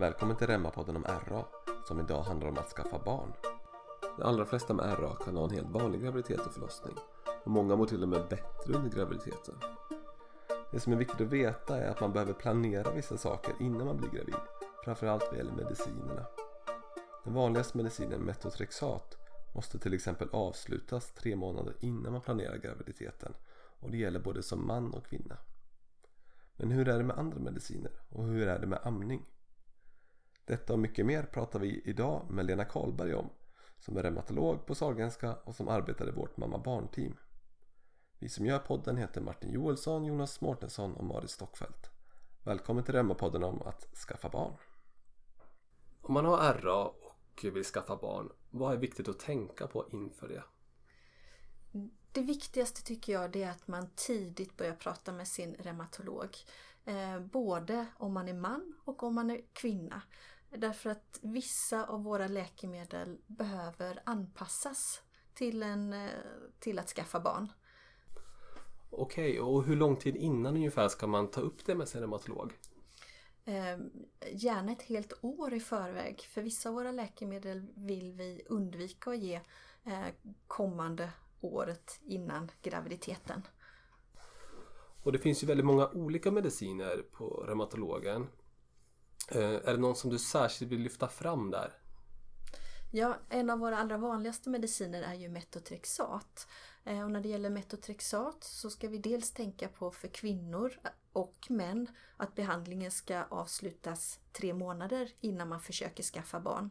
[0.00, 1.44] Välkommen till Remma-podden om RA
[1.84, 3.32] som idag handlar om att skaffa barn.
[4.16, 6.94] De allra flesta med RA kan ha en helt vanlig graviditet och förlossning
[7.44, 9.54] och många mår till och med bättre under graviditeten.
[10.72, 13.96] Det som är viktigt att veta är att man behöver planera vissa saker innan man
[13.96, 14.34] blir gravid,
[14.84, 16.26] framförallt vad gäller medicinerna.
[17.24, 19.16] Den vanligaste medicinen metotrexat
[19.54, 23.32] måste till exempel avslutas tre månader innan man planerar graviditeten
[23.80, 25.36] och det gäller både som man och kvinna.
[26.56, 29.26] Men hur är det med andra mediciner och hur är det med amning?
[30.50, 33.30] Detta och mycket mer pratar vi idag med Lena Karlberg om
[33.78, 37.16] som är reumatolog på Sahlgrenska och som arbetar i vårt mamma-barn-team.
[38.18, 41.90] Vi som gör podden heter Martin Joelsson, Jonas Mårtensson och Marit Stockfeldt.
[42.44, 44.52] Välkommen till Reumapodden om att skaffa barn.
[46.00, 50.28] Om man har RA och vill skaffa barn, vad är viktigt att tänka på inför
[50.28, 50.44] det?
[52.12, 56.36] Det viktigaste tycker jag är att man tidigt börjar prata med sin reumatolog.
[56.84, 60.02] Eh, både om man är man och om man är kvinna.
[60.50, 65.02] Därför att vissa av våra läkemedel behöver anpassas
[65.34, 66.10] till, en, eh,
[66.58, 67.52] till att skaffa barn.
[68.90, 72.52] Okej, och hur lång tid innan ungefär ska man ta upp det med sin reumatolog?
[73.44, 73.78] Eh,
[74.32, 76.20] gärna ett helt år i förväg.
[76.20, 79.40] För vissa av våra läkemedel vill vi undvika att ge
[79.84, 80.06] eh,
[80.46, 83.42] kommande året innan graviditeten.
[85.02, 88.26] Och det finns ju väldigt många olika mediciner på reumatologen.
[89.30, 91.72] Eh, är det någon som du särskilt vill lyfta fram där?
[92.90, 96.48] Ja, en av våra allra vanligaste mediciner är ju metotrexat.
[96.84, 100.72] Eh, och när det gäller metotrexat så ska vi dels tänka på för kvinnor
[101.12, 101.86] och män
[102.16, 106.70] att behandlingen ska avslutas tre månader innan man försöker skaffa barn.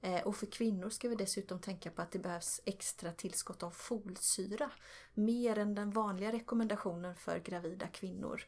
[0.00, 3.70] Eh, och för kvinnor ska vi dessutom tänka på att det behövs extra tillskott av
[3.70, 4.70] folsyra.
[5.14, 8.42] Mer än den vanliga rekommendationen för gravida kvinnor.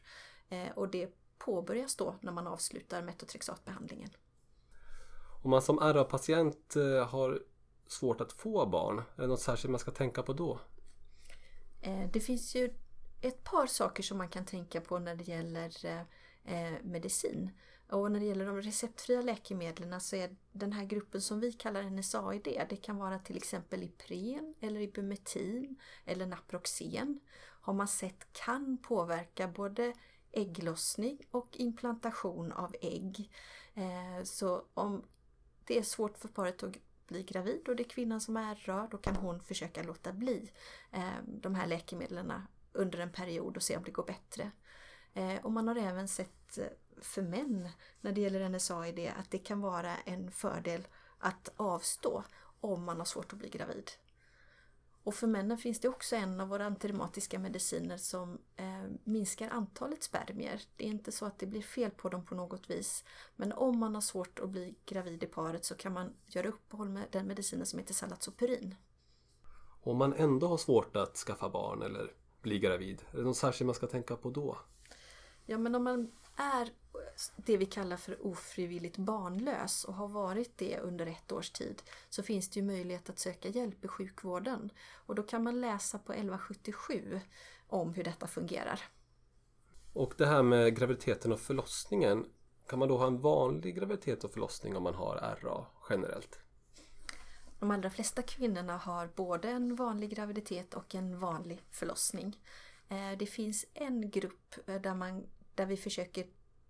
[0.75, 1.09] Och det
[1.45, 4.09] påbörjas då när man avslutar metotrexatbehandlingen.
[5.43, 7.43] Om man som RA-patient eh, har
[7.87, 10.59] svårt att få barn, är det något särskilt man ska tänka på då?
[12.13, 12.73] Det finns ju
[13.21, 15.71] ett par saker som man kan tänka på när det gäller
[16.83, 17.51] medicin.
[17.89, 21.83] Och när det gäller de receptfria läkemedlen så är den här gruppen som vi kallar
[21.83, 27.19] NSAID, det kan vara till exempel Ipren eller Ibumetin eller Naproxen.
[27.61, 29.93] Har man sett kan påverka både
[30.35, 33.31] ägglossning och implantation av ägg.
[33.73, 35.05] Eh, så om
[35.65, 36.75] det är svårt för paret att
[37.07, 40.51] bli gravid och det är kvinnan som är rörd, då kan hon försöka låta bli
[40.91, 42.33] eh, de här läkemedlen
[42.73, 44.51] under en period och se om det går bättre.
[45.13, 46.59] Eh, och man har även sett
[47.01, 47.69] för män
[48.01, 50.87] när det gäller NSAID att det kan vara en fördel
[51.19, 52.23] att avstå
[52.59, 53.91] om man har svårt att bli gravid.
[55.05, 60.03] Och för männen finns det också en av våra antireumatiska mediciner som eh, minskar antalet
[60.03, 60.61] spermier.
[60.75, 63.03] Det är inte så att det blir fel på dem på något vis.
[63.35, 66.89] Men om man har svårt att bli gravid i paret så kan man göra uppehåll
[66.89, 68.75] med den medicinen som heter Salatsoperin.
[69.81, 73.65] Om man ändå har svårt att skaffa barn eller bli gravid, är det något särskilt
[73.65, 74.57] man ska tänka på då?
[75.45, 76.69] Ja men om man är
[77.35, 82.23] det vi kallar för ofrivilligt barnlös och har varit det under ett års tid så
[82.23, 84.69] finns det ju möjlighet att söka hjälp i sjukvården.
[84.93, 87.19] Och då kan man läsa på 1177
[87.67, 88.81] om hur detta fungerar.
[89.93, 92.25] Och det här med graviditeten och förlossningen,
[92.67, 96.39] kan man då ha en vanlig graviditet och förlossning om man har RA generellt?
[97.59, 102.39] De allra flesta kvinnorna har både en vanlig graviditet och en vanlig förlossning.
[102.89, 106.25] Eh, det finns en grupp eh, där, man, där vi försöker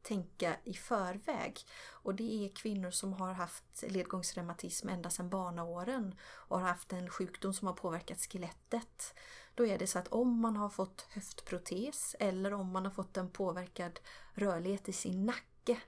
[0.06, 1.60] tänka i förväg.
[1.92, 7.10] Och det är kvinnor som har haft ledgångsreumatism ända sedan barnaåren och har haft en
[7.10, 9.14] sjukdom som har påverkat skelettet.
[9.56, 13.18] Då är det så att om man har fått höftprotes eller om man har fått
[13.18, 14.00] en påverkad
[14.34, 15.82] rörlighet i sin nacke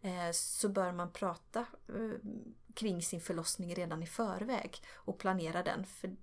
[0.00, 2.28] eh, så bör man prata eh,
[2.74, 5.86] kring sin förlossning redan i förväg och planera den.
[5.86, 6.16] För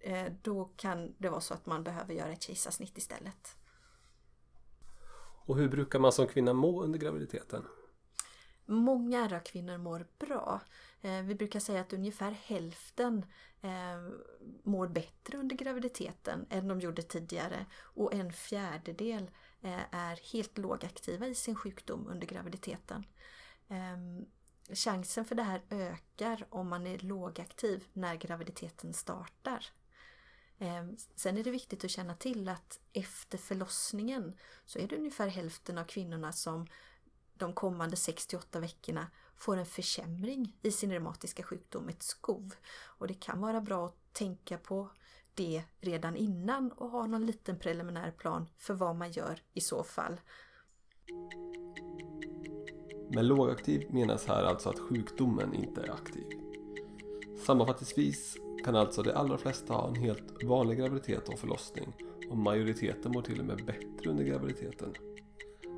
[0.00, 3.56] eh, då kan det vara så att man behöver göra ett kejsarsnitt istället.
[5.46, 7.64] Och hur brukar man som kvinna må under graviditeten?
[8.66, 10.60] Många RA-kvinnor mår bra.
[11.02, 13.26] Eh, vi brukar säga att ungefär hälften
[13.62, 14.12] eh,
[14.62, 19.30] mår bättre under graviditeten än de gjorde tidigare och en fjärdedel
[19.62, 23.04] eh, är helt lågaktiva i sin sjukdom under graviditeten.
[23.68, 24.26] Ehm,
[24.72, 29.66] chansen för det här ökar om man är lågaktiv när graviditeten startar.
[30.64, 34.32] Ehm, sen är det viktigt att känna till att efter förlossningen
[34.64, 36.66] så är det ungefär hälften av kvinnorna som
[37.34, 39.06] de kommande 68 veckorna
[39.36, 42.54] får en försämring i sin reumatiska sjukdom, ett skov.
[42.74, 44.88] Och det kan vara bra att tänka på
[45.34, 49.84] det redan innan och ha någon liten preliminär plan för vad man gör i så
[49.84, 50.20] fall.
[53.10, 56.24] Med lågaktiv menas här alltså att sjukdomen inte är aktiv.
[57.36, 61.92] Sammanfattningsvis kan alltså de allra flesta ha en helt vanlig graviditet och förlossning
[62.30, 64.94] och majoriteten mår till och med bättre under graviditeten.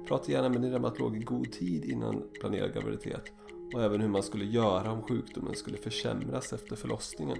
[0.09, 3.33] Prata gärna med din reumatolog i god tid innan planerad graviditet
[3.75, 7.39] och även hur man skulle göra om sjukdomen skulle försämras efter förlossningen.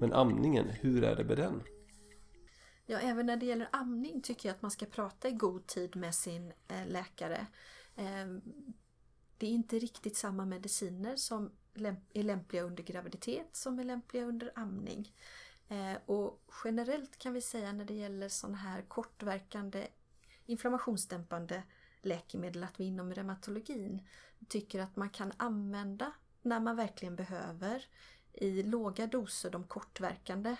[0.00, 1.62] Men amningen, hur är det med den?
[2.86, 5.96] Ja, även när det gäller amning tycker jag att man ska prata i god tid
[5.96, 7.46] med sin eh, läkare.
[7.96, 8.40] Ehm,
[9.38, 11.50] det är inte riktigt samma mediciner som
[12.14, 15.12] är lämpliga under graviditet som är lämpliga under amning.
[15.68, 19.86] Eh, och generellt kan vi säga när det gäller sådana här kortverkande
[20.46, 21.62] inflammationsdämpande
[22.02, 24.08] läkemedel att vi inom reumatologin
[24.48, 27.86] tycker att man kan använda när man verkligen behöver
[28.32, 30.56] i låga doser de kortverkande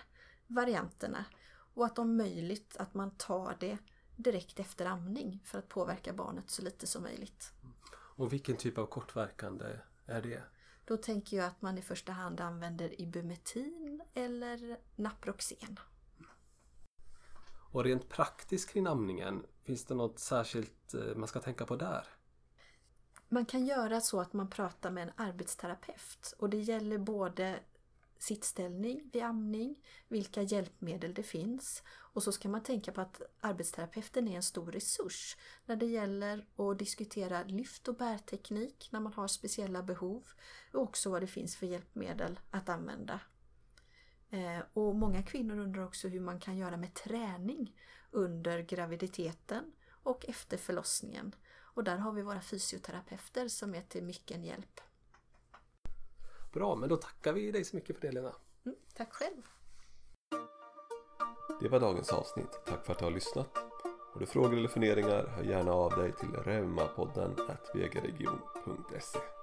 [0.47, 1.25] varianterna
[1.73, 3.77] och att om möjligt att man tar det
[4.15, 7.54] direkt efter amning för att påverka barnet så lite som möjligt.
[8.15, 9.65] Och vilken typ av kortverkande
[10.05, 10.43] är det?
[10.85, 15.79] Då tänker jag att man i första hand använder Ibumetin eller Naproxen.
[17.71, 22.07] Och rent praktiskt kring amningen, finns det något särskilt eh, man ska tänka på där?
[23.29, 27.59] Man kan göra så att man pratar med en arbetsterapeut och det gäller både
[28.25, 29.75] sittställning vid amning,
[30.07, 34.71] vilka hjälpmedel det finns och så ska man tänka på att arbetsterapeuten är en stor
[34.71, 40.23] resurs när det gäller att diskutera lyft och bärteknik när man har speciella behov
[40.73, 43.19] och också vad det finns för hjälpmedel att använda.
[44.29, 47.75] Eh, och många kvinnor undrar också hur man kan göra med träning
[48.11, 49.71] under graviditeten
[50.03, 51.35] och efter förlossningen.
[51.75, 54.81] Och där har vi våra fysioterapeuter som är till mycken hjälp.
[56.55, 58.35] Bra, men då tackar vi dig så mycket för det Lena.
[58.65, 59.41] Mm, tack själv.
[61.61, 62.59] Det var dagens avsnitt.
[62.65, 63.57] Tack för att du har lyssnat.
[64.13, 67.35] Har du frågor eller funderingar, hör gärna av dig till reumapodden
[67.73, 69.34] vgregion.se